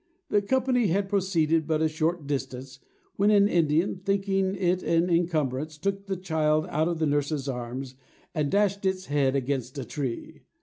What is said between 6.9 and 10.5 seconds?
the nurse's arms, and dashed its head against a tree.